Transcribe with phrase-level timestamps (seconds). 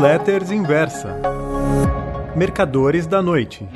[0.00, 1.14] Newsletters Inversa.
[2.34, 3.68] Mercadores da Noite.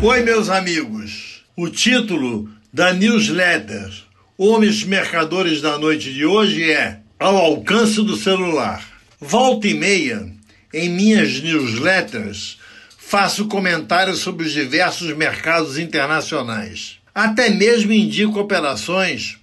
[0.00, 1.42] Oi, meus amigos.
[1.56, 3.90] O título da newsletter
[4.38, 8.80] Homens Mercadores da Noite de hoje é Ao Alcance do Celular.
[9.18, 10.32] Volta e meia,
[10.72, 12.56] em minhas newsletters,
[12.96, 17.00] faço comentários sobre os diversos mercados internacionais.
[17.12, 19.39] Até mesmo indico operações,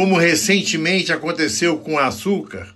[0.00, 2.66] como recentemente aconteceu com o açúcar,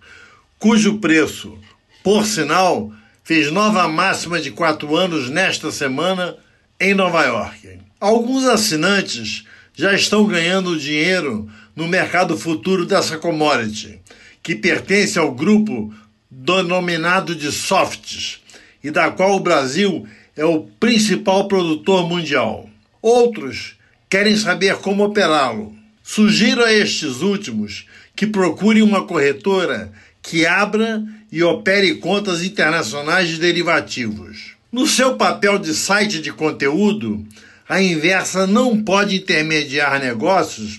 [0.58, 1.58] cujo preço,
[2.02, 2.92] por sinal,
[3.22, 6.36] fez nova máxima de quatro anos nesta semana
[6.78, 7.78] em Nova York.
[7.98, 13.98] Alguns assinantes já estão ganhando dinheiro no mercado futuro dessa commodity,
[14.42, 15.94] que pertence ao grupo
[16.30, 18.42] denominado de softs
[18.82, 20.06] e da qual o Brasil
[20.36, 22.68] é o principal produtor mundial.
[23.00, 23.76] Outros
[24.10, 25.83] querem saber como operá-lo.
[26.06, 29.90] Sugiro a estes últimos que procurem uma corretora
[30.22, 34.52] que abra e opere contas internacionais de derivativos.
[34.70, 37.24] No seu papel de site de conteúdo,
[37.66, 40.78] a Inversa não pode intermediar negócios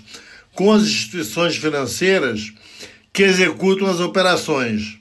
[0.54, 2.54] com as instituições financeiras
[3.12, 5.00] que executam as operações.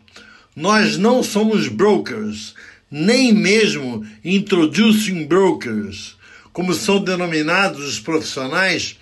[0.57, 2.55] Nós não somos brokers,
[2.91, 6.17] nem mesmo introducing brokers,
[6.51, 8.97] como são denominados os profissionais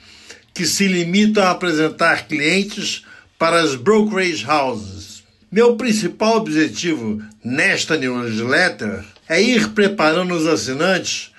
[0.54, 3.04] que se limitam a apresentar clientes
[3.38, 5.22] para as brokerage houses.
[5.50, 11.30] Meu principal objetivo nesta newsletter é ir preparando os assinantes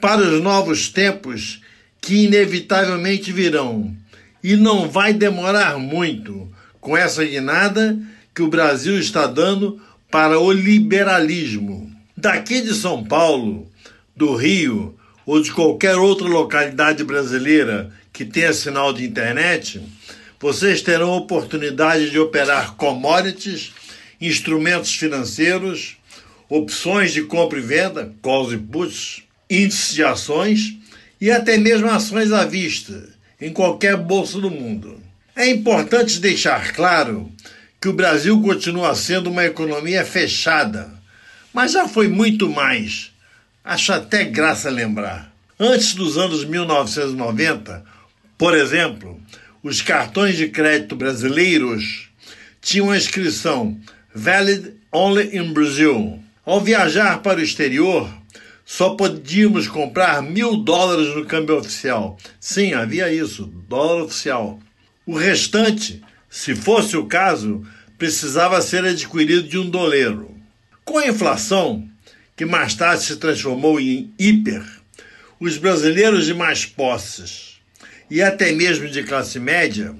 [0.00, 1.60] para os novos tempos
[2.00, 3.94] que inevitavelmente virão.
[4.42, 6.48] E não vai demorar muito
[6.80, 7.98] com essa guinada
[8.34, 11.90] que o Brasil está dando para o liberalismo.
[12.14, 13.66] Daqui de São Paulo,
[14.14, 19.82] do Rio ou de qualquer outra localidade brasileira que tenha sinal de internet,
[20.38, 23.72] vocês terão oportunidade de operar commodities,
[24.20, 25.96] instrumentos financeiros,
[26.48, 30.76] opções de compra e venda, calls e puts, índices de ações
[31.20, 33.08] e até mesmo ações à vista,
[33.40, 35.00] em qualquer bolsa do mundo.
[35.34, 37.32] É importante deixar claro
[37.80, 40.88] que o Brasil continua sendo uma economia fechada,
[41.52, 43.10] mas já foi muito mais.
[43.64, 45.32] Acho até graça lembrar.
[45.58, 47.93] Antes dos anos 1990,
[48.36, 49.20] por exemplo,
[49.62, 52.08] os cartões de crédito brasileiros
[52.60, 53.78] tinham a inscrição
[54.14, 56.20] Valid Only in Brazil.
[56.44, 58.12] Ao viajar para o exterior,
[58.64, 62.18] só podíamos comprar mil dólares no câmbio oficial.
[62.40, 64.58] Sim, havia isso, dólar oficial.
[65.06, 67.64] O restante, se fosse o caso,
[67.96, 70.34] precisava ser adquirido de um doleiro.
[70.84, 71.88] Com a inflação,
[72.36, 74.64] que mais tarde se transformou em hiper,
[75.38, 77.53] os brasileiros de mais posses
[78.10, 79.94] e até mesmo de classe média,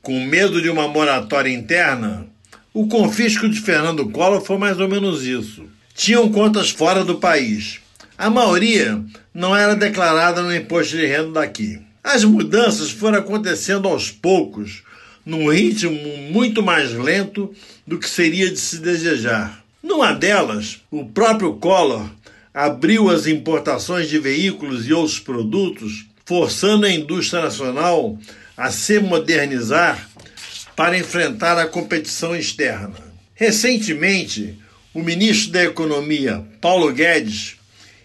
[0.00, 2.26] com medo de uma moratória interna,
[2.72, 7.80] o confisco de Fernando Collor foi mais ou menos isso tinham contas fora do país.
[8.16, 9.02] A maioria
[9.32, 11.80] não era declarada no imposto de renda daqui.
[12.02, 14.82] As mudanças foram acontecendo aos poucos,
[15.24, 17.52] num ritmo muito mais lento
[17.86, 19.62] do que seria de se desejar.
[19.82, 22.08] Numa delas, o próprio Collor
[22.52, 28.18] abriu as importações de veículos e outros produtos, forçando a indústria nacional
[28.56, 30.08] a se modernizar
[30.76, 32.94] para enfrentar a competição externa.
[33.34, 34.58] Recentemente,
[34.94, 37.56] o ministro da Economia, Paulo Guedes,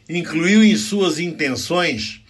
[0.10, 2.22] incluiu em suas intenções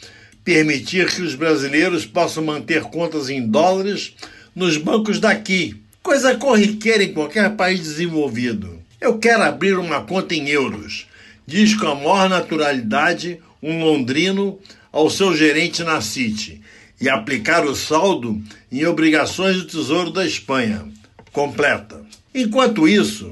[0.44, 4.14] permitir que os brasileiros possam manter contas em dólares
[4.56, 8.80] nos bancos daqui, coisa corriqueira em qualquer país desenvolvido.
[9.00, 11.06] Eu quero abrir uma conta em euros,
[11.46, 14.58] diz com a maior naturalidade um londrino
[14.98, 16.60] ao seu gerente na City,
[17.00, 18.42] e aplicar o saldo
[18.72, 20.88] em obrigações do Tesouro da Espanha.
[21.32, 22.02] Completa.
[22.34, 23.32] Enquanto isso,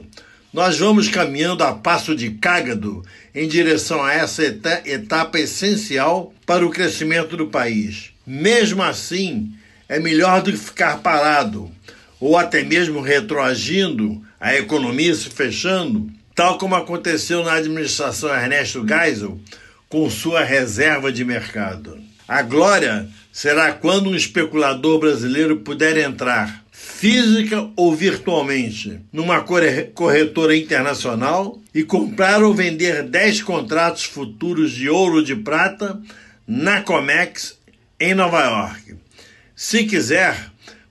[0.54, 6.70] nós vamos caminhando a passo de cágado em direção a essa etapa essencial para o
[6.70, 8.12] crescimento do país.
[8.28, 9.52] Mesmo assim,
[9.90, 11.72] é melhor do que ficar parado
[12.20, 19.40] ou até mesmo retroagindo, a economia se fechando, tal como aconteceu na administração Ernesto Geisel
[19.90, 22.00] com sua reserva de mercado.
[22.28, 31.60] A glória será quando um especulador brasileiro puder entrar física ou virtualmente, numa corretora internacional
[31.74, 36.02] e comprar ou vender 10 contratos futuros de ouro de prata
[36.48, 37.58] na Comex
[38.00, 38.96] em Nova York.
[39.56, 40.50] Se quiser,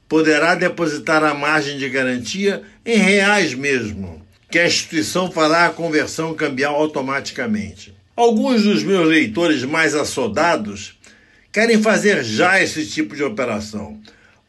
[0.08, 6.34] poderá depositar a margem de garantia em reais mesmo, que a instituição fará a conversão
[6.34, 7.94] cambial automaticamente.
[8.16, 10.98] Alguns dos meus leitores mais assodados
[11.52, 14.00] querem fazer já esse tipo de operação,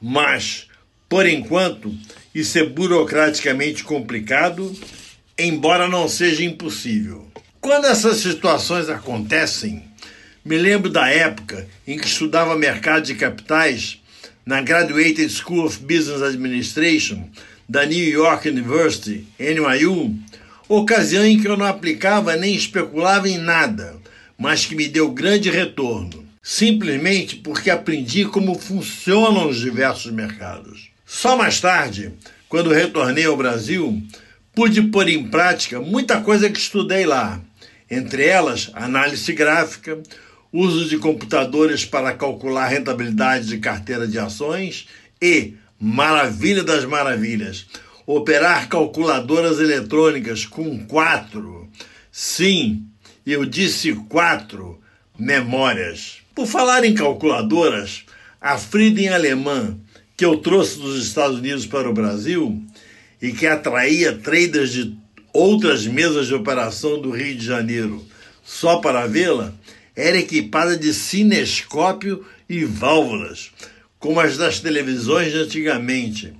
[0.01, 0.67] mas
[1.07, 1.95] Por enquanto,
[2.33, 4.73] isso é burocraticamente complicado,
[5.37, 7.27] embora não seja impossível.
[7.61, 9.83] Quando essas situações acontecem,
[10.43, 14.01] me lembro da época em que estudava mercado de capitais
[14.45, 17.29] na Graduated School of Business Administration
[17.67, 20.15] da New York University, NYU,
[20.67, 23.95] ocasião em que eu não aplicava nem especulava em nada,
[24.37, 30.89] mas que me deu grande retorno, simplesmente porque aprendi como funcionam os diversos mercados.
[31.05, 32.13] Só mais tarde,
[32.49, 34.01] quando retornei ao Brasil,
[34.53, 37.39] pude pôr em prática muita coisa que estudei lá,
[37.89, 40.01] entre elas análise gráfica,
[40.51, 44.87] uso de computadores para calcular rentabilidade de carteira de ações
[45.21, 47.67] e, maravilha das maravilhas,
[48.05, 51.69] operar calculadoras eletrônicas com quatro,
[52.11, 52.83] sim,
[53.25, 54.79] eu disse quatro
[55.17, 56.17] memórias.
[56.33, 58.03] Por falar em calculadoras,
[58.39, 59.77] a Frieden alemã,
[60.15, 62.61] que eu trouxe dos Estados Unidos para o Brasil
[63.21, 64.95] e que atraía traders de
[65.33, 68.05] outras mesas de operação do Rio de Janeiro
[68.45, 69.53] só para vê-la,
[69.95, 73.51] era equipada de cinescópio e válvulas,
[73.97, 76.33] como as das televisões de antigamente.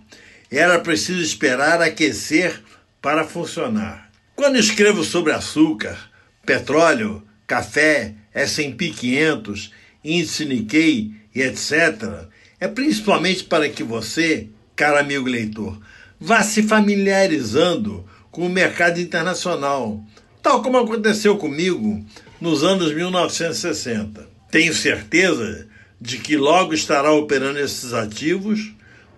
[0.49, 2.61] Era preciso esperar aquecer
[3.01, 4.11] para funcionar.
[4.35, 5.97] Quando escrevo sobre açúcar,
[6.45, 9.71] petróleo, café, S&P 500,
[10.03, 12.27] índice Nikkei e etc.,
[12.59, 15.79] é principalmente para que você, caro amigo leitor,
[16.19, 20.03] vá se familiarizando com o mercado internacional,
[20.41, 22.05] tal como aconteceu comigo
[22.39, 24.27] nos anos 1960.
[24.51, 25.67] Tenho certeza
[25.99, 28.73] de que logo estará operando esses ativos,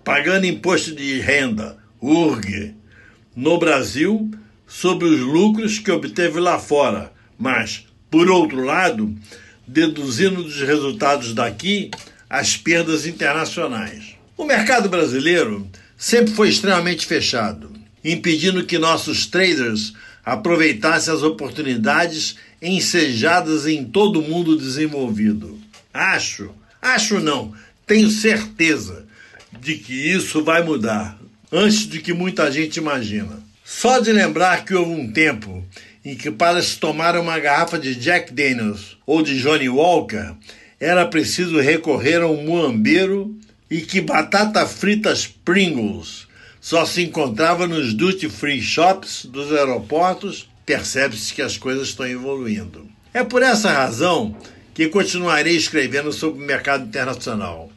[0.08, 2.74] pagando imposto de renda, URG,
[3.36, 4.32] no Brasil,
[4.66, 9.14] sobre os lucros que obteve lá fora, mas, por outro lado,
[9.68, 11.92] deduzindo dos resultados daqui
[12.30, 14.16] as perdas internacionais.
[14.38, 15.68] O mercado brasileiro
[15.98, 17.70] sempre foi extremamente fechado,
[18.02, 19.92] impedindo que nossos traders
[20.24, 25.60] aproveitassem as oportunidades ensejadas em todo o mundo desenvolvido.
[25.94, 26.52] Acho,
[26.82, 27.54] acho não,
[27.86, 29.06] tenho certeza
[29.62, 31.18] de que isso vai mudar
[31.52, 33.40] antes de que muita gente imagina.
[33.64, 35.64] Só de lembrar que houve um tempo
[36.04, 40.34] em que para se tomar uma garrafa de Jack Daniels ou de Johnny Walker
[40.80, 43.36] era preciso recorrer a um muambeiro
[43.70, 45.14] e que batata frita
[45.44, 46.28] Pringles
[46.62, 52.86] só se encontrava nos duty free shops dos aeroportos percebe-se que as coisas estão evoluindo.
[53.14, 54.36] É por essa razão
[54.74, 57.72] que continuarei escrevendo sobre o mercado internacional.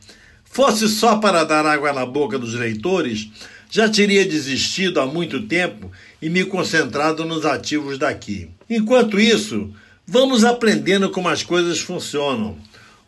[0.50, 3.28] Fosse só para dar água na boca dos leitores,
[3.70, 8.50] já teria desistido há muito tempo e me concentrado nos ativos daqui.
[8.68, 9.72] Enquanto isso,
[10.04, 12.58] vamos aprendendo como as coisas funcionam.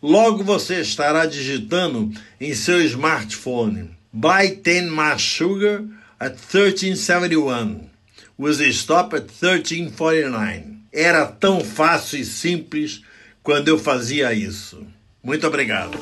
[0.01, 5.83] Logo você estará digitando em seu smartphone Buy 10 mass sugar
[6.19, 7.89] at 1371
[8.37, 10.77] with a stop at 1349.
[10.93, 13.01] Era tão fácil e simples
[13.41, 14.85] quando eu fazia isso.
[15.23, 15.97] Muito obrigado.